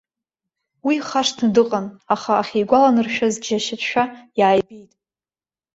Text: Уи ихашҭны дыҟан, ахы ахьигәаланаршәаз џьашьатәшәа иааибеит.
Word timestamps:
Уи 0.85 0.95
ихашҭны 0.99 1.47
дыҟан, 1.55 1.85
ахы 2.13 2.33
ахьигәаланаршәаз 2.41 3.35
џьашьатәшәа 3.43 4.03
иааибеит. 4.39 4.91